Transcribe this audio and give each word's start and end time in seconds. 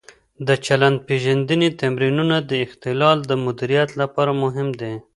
د 0.47 0.49
چلند-پېژندنې 0.65 1.69
تمرینونه 1.81 2.37
د 2.49 2.51
اختلال 2.65 3.17
د 3.29 3.31
مدیریت 3.45 3.89
لپاره 4.01 4.31
مهم 4.43 4.67
دي. 4.81 4.93